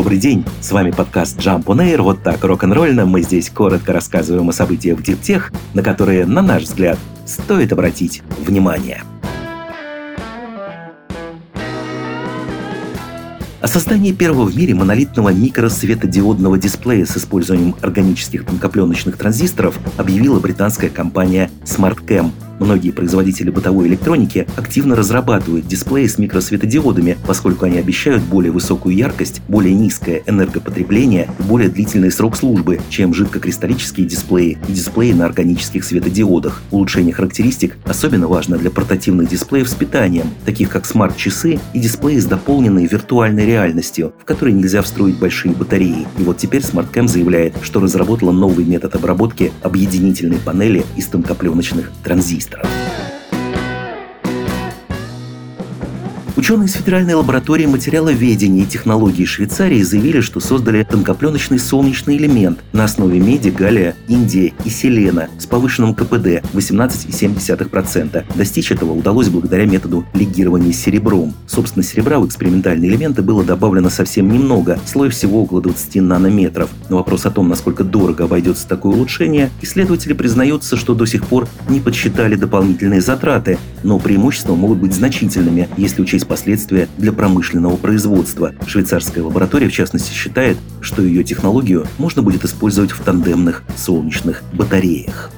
[0.00, 3.04] Добрый день, с вами подкаст Jump on Air, вот так рок-н-ролльно.
[3.04, 8.22] Мы здесь коротко рассказываем о событиях в диптех, на которые, на наш взгляд, стоит обратить
[8.38, 9.02] внимание.
[13.60, 20.88] О создании первого в мире монолитного микросветодиодного дисплея с использованием органических тонкопленочных транзисторов объявила британская
[20.88, 22.30] компания SmartCam–
[22.60, 29.40] Многие производители бытовой электроники активно разрабатывают дисплеи с микросветодиодами, поскольку они обещают более высокую яркость,
[29.48, 35.84] более низкое энергопотребление и более длительный срок службы, чем жидкокристаллические дисплеи и дисплеи на органических
[35.84, 36.62] светодиодах.
[36.70, 42.26] Улучшение характеристик особенно важно для портативных дисплеев с питанием, таких как смарт-часы и дисплеи с
[42.26, 46.06] дополненной виртуальной реальностью, в которые нельзя встроить большие батареи.
[46.18, 52.49] И вот теперь SmartCam заявляет, что разработала новый метод обработки объединительной панели из тонкопленочных транзисторов
[52.50, 53.09] した。
[56.36, 63.18] Ученые из Федеральной лаборатории материаловедения и технологий Швейцарии заявили, что создали тонкопленочный солнечный элемент на основе
[63.18, 68.24] меди, галлия, индия и селена с повышенным КПД 18,7%.
[68.36, 71.34] Достичь этого удалось благодаря методу легирования серебром.
[71.46, 76.70] Собственно, серебра в экспериментальные элементы было добавлено совсем немного, слой всего около 20 нанометров.
[76.88, 81.48] На вопрос о том, насколько дорого обойдется такое улучшение, исследователи признаются, что до сих пор
[81.68, 88.54] не подсчитали дополнительные затраты, но преимущества могут быть значительными, если учесть последствия для промышленного производства.
[88.66, 95.30] Швейцарская лаборатория, в частности, считает, что ее технологию можно будет использовать в тандемных солнечных батареях.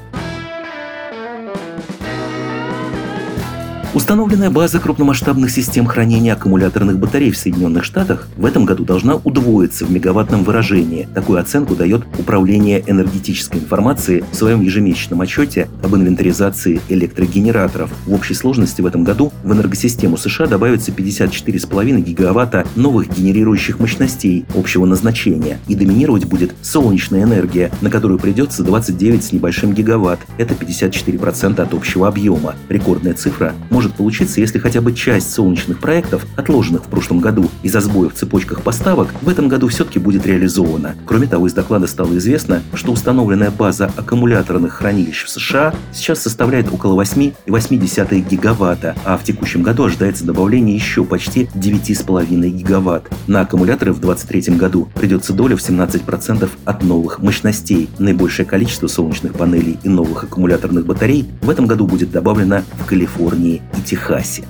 [3.94, 9.84] Установленная база крупномасштабных систем хранения аккумуляторных батарей в Соединенных Штатах в этом году должна удвоиться
[9.84, 11.06] в мегаваттном выражении.
[11.14, 17.90] Такую оценку дает Управление энергетической информации в своем ежемесячном отчете об инвентаризации электрогенераторов.
[18.06, 24.46] В общей сложности в этом году в энергосистему США добавится 54,5 гигаватта новых генерирующих мощностей
[24.54, 25.58] общего назначения.
[25.68, 30.20] И доминировать будет солнечная энергия, на которую придется 29 с небольшим гигаватт.
[30.38, 32.54] Это 54% от общего объема.
[32.68, 37.50] Рекордная цифра может может получиться, если хотя бы часть солнечных проектов, отложенных в прошлом году
[37.64, 40.94] из-за сбоев в цепочках поставок, в этом году все-таки будет реализована.
[41.04, 46.72] Кроме того, из доклада стало известно, что установленная база аккумуляторных хранилищ в США сейчас составляет
[46.72, 53.10] около 8,8 гигаватта, а в текущем году ожидается добавление еще почти 9,5 гигаватт.
[53.26, 57.90] На аккумуляторы в 2023 году придется доля в 17% от новых мощностей.
[57.98, 63.60] Наибольшее количество солнечных панелей и новых аккумуляторных батарей в этом году будет добавлено в Калифорнии
[63.76, 64.44] и Техасе.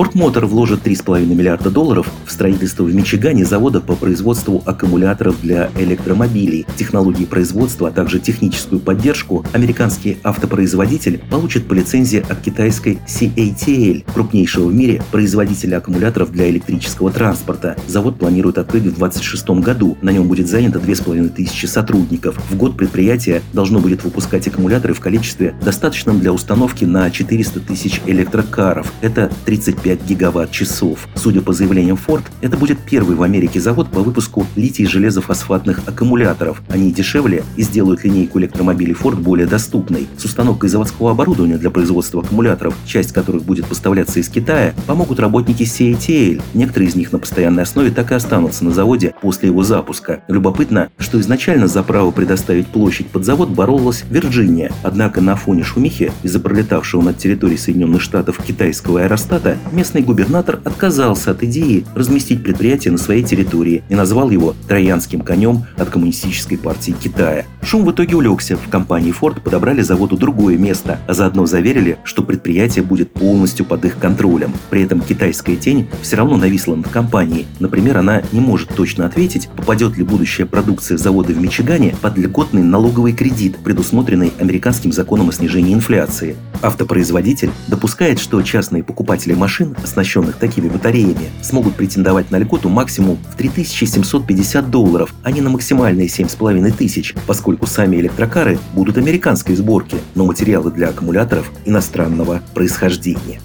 [0.00, 5.68] Ford Motor вложит 3,5 миллиарда долларов в строительство в Мичигане завода по производству аккумуляторов для
[5.76, 6.64] электромобилей.
[6.74, 14.68] Технологии производства, а также техническую поддержку американский автопроизводитель получит по лицензии от китайской CATL, крупнейшего
[14.68, 17.76] в мире производителя аккумуляторов для электрического транспорта.
[17.86, 19.98] Завод планирует открыть в 2026 году.
[20.00, 22.40] На нем будет занято 2500 сотрудников.
[22.48, 28.00] В год предприятие должно будет выпускать аккумуляторы в количестве, достаточном для установки на 400 тысяч
[28.06, 28.90] электрокаров.
[29.02, 31.08] Это 35 5 гигаватт-часов.
[31.16, 36.62] Судя по заявлениям Ford, это будет первый в Америке завод по выпуску литий-железофосфатных аккумуляторов.
[36.68, 40.06] Они дешевле и сделают линейку электромобилей Ford более доступной.
[40.16, 45.64] С установкой заводского оборудования для производства аккумуляторов, часть которых будет поставляться из Китая, помогут работники
[45.64, 46.40] CATL.
[46.54, 50.22] Некоторые из них на постоянной основе так и останутся на заводе после его запуска.
[50.28, 54.70] Любопытно, что изначально за право предоставить площадь под завод боролась Вирджиния.
[54.84, 61.30] Однако на фоне шумихи из-за пролетавшего над территорией Соединенных Штатов китайского аэростата местный губернатор отказался
[61.32, 66.94] от идеи разместить предприятие на своей территории и назвал его «троянским конем» от Коммунистической партии
[67.00, 67.44] Китая.
[67.62, 68.56] Шум в итоге улегся.
[68.56, 73.84] В компании Ford подобрали заводу другое место, а заодно заверили, что предприятие будет полностью под
[73.84, 74.52] их контролем.
[74.70, 77.46] При этом китайская тень все равно нависла над компанией.
[77.60, 82.62] Например, она не может точно ответить, попадет ли будущая продукция завода в Мичигане под льготный
[82.62, 86.36] налоговый кредит, предусмотренный американским законом о снижении инфляции.
[86.62, 93.36] Автопроизводитель допускает, что частные покупатели машин оснащенных такими батареями, смогут претендовать на льготу максимум в
[93.36, 97.14] 3750 долларов, а не на максимальные 7500 тысяч,
[97.50, 103.40] поскольку сами электрокары будут американской сборки, но материалы для аккумуляторов иностранного происхождения.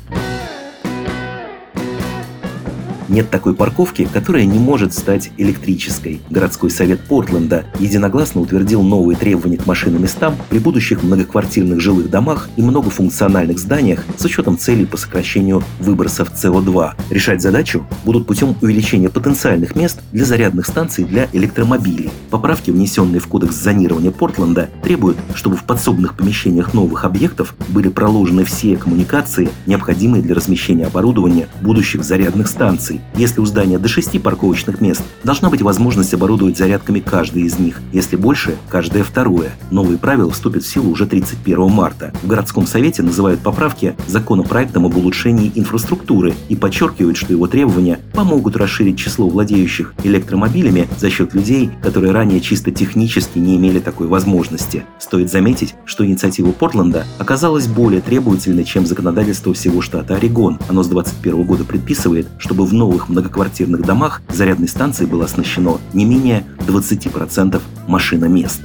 [3.08, 6.22] Нет такой парковки, которая не может стать электрической.
[6.30, 12.62] Городской совет Портленда единогласно утвердил новые требования к машиноместам при будущих многоквартирных жилых домах и
[12.62, 16.94] многофункциональных зданиях с учетом целей по сокращению выбросов СО2.
[17.12, 22.10] Решать задачу будут путем увеличения потенциальных мест для зарядных станций для электромобилей.
[22.32, 28.46] Поправки, внесенные в кодекс зонирования Портленда, требуют, чтобы в подсобных помещениях новых объектов были проложены
[28.46, 32.95] все коммуникации, необходимые для размещения оборудования будущих зарядных станций.
[33.16, 37.82] Если у здания до 6 парковочных мест, должна быть возможность оборудовать зарядками каждый из них.
[37.92, 39.52] Если больше, каждое второе.
[39.72, 42.14] Новые правила вступят в силу уже 31 марта.
[42.24, 48.56] В городском совете называют поправки законопроектом об улучшении инфраструктуры и подчеркивают, что его требования помогут
[48.56, 54.84] расширить число владеющих электромобилями за счет людей, которые ранее чисто технически не имели такой возможности.
[55.00, 60.60] Стоит заметить, что инициатива Портленда оказалась более требовательной, чем законодательство всего штата Орегон.
[60.68, 66.06] Оно с 2021 года предписывает, чтобы в новых многоквартирных домах зарядной станцией было оснащено не
[66.06, 68.62] менее 20% машиномест.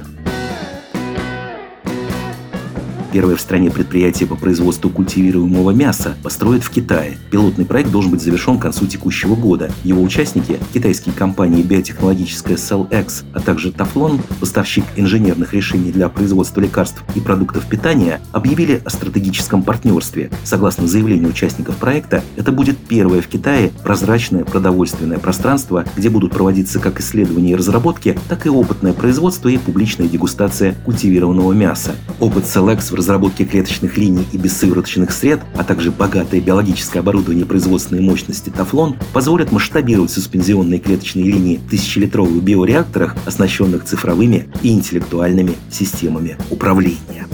[3.11, 7.17] Первое в стране предприятие по производству культивируемого мяса построят в Китае.
[7.29, 9.69] Пилотный проект должен быть завершен к концу текущего года.
[9.83, 17.03] Его участники– китайские компании биотехнологическая CellX, а также Taflon, поставщик инженерных решений для производства лекарств
[17.13, 20.29] и продуктов питания, объявили о стратегическом партнерстве.
[20.45, 26.79] Согласно заявлению участников проекта, это будет первое в Китае прозрачное продовольственное пространство, где будут проводиться
[26.79, 31.91] как исследования и разработки, так и опытное производство и публичная дегустация культивированного мяса.
[32.21, 38.01] Опыт CellX в разработке клеточных линий и бессывороточных сред, а также богатое биологическое оборудование производственной
[38.01, 46.37] мощности Тафлон позволят масштабировать суспензионные клеточные линии в тысячелитровых биореакторах, оснащенных цифровыми и интеллектуальными системами
[46.49, 47.27] управления.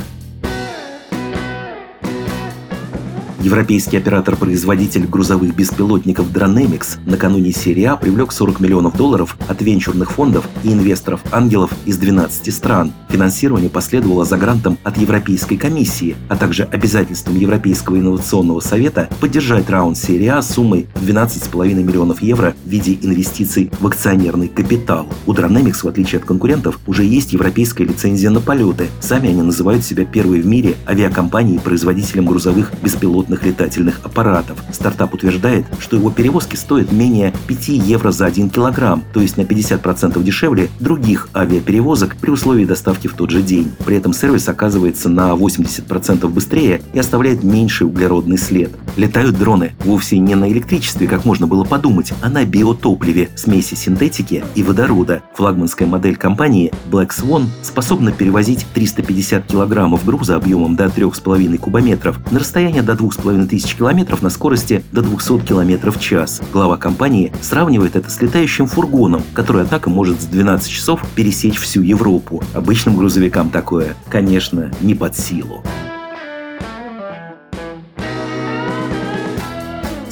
[3.47, 10.45] Европейский оператор-производитель грузовых беспилотников Dronemics накануне серии А привлек 40 миллионов долларов от венчурных фондов
[10.65, 12.91] и инвесторов-ангелов из 12 стран.
[13.07, 19.97] Финансирование последовало за грантом от Европейской комиссии, а также обязательством Европейского инновационного совета поддержать раунд
[19.97, 25.07] серии А суммой 12,5 миллионов евро в виде инвестиций в акционерный капитал.
[25.25, 28.89] У Dronemics, в отличие от конкурентов, уже есть европейская лицензия на полеты.
[28.99, 34.57] Сами они называют себя первой в мире авиакомпанией производителем грузовых беспилотных беспилотных летательных аппаратов.
[34.71, 39.41] Стартап утверждает, что его перевозки стоят менее 5 евро за 1 килограмм, то есть на
[39.41, 43.71] 50% дешевле других авиаперевозок при условии доставки в тот же день.
[43.85, 48.71] При этом сервис оказывается на 80% быстрее и оставляет меньший углеродный след.
[48.95, 54.43] Летают дроны вовсе не на электричестве, как можно было подумать, а на биотопливе, смеси синтетики
[54.55, 55.21] и водорода.
[55.35, 62.39] Флагманская модель компании Black Swan способна перевозить 350 килограммов груза объемом до 3,5 кубометров на
[62.39, 66.41] расстояние до 2,5 2,5 тысяч километров на скорости до 200 километров в час.
[66.53, 71.81] Глава компании сравнивает это с летающим фургоном, который, однако, может за 12 часов пересечь всю
[71.81, 72.43] Европу.
[72.53, 75.63] Обычным грузовикам такое, конечно, не под силу.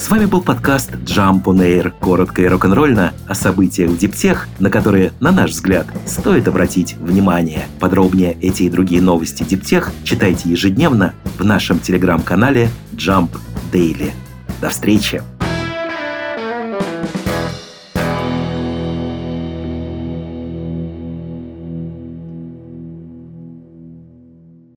[0.06, 4.70] С вами был подкаст Jump on Air, коротко и рок-н-ролльно о событиях в Диптех, на
[4.70, 7.66] которые, на наш взгляд, стоит обратить внимание.
[7.80, 13.30] Подробнее эти и другие новости Диптех читайте ежедневно в нашем телеграм-канале Jump
[13.72, 14.12] Daily.
[14.60, 15.24] До встречи!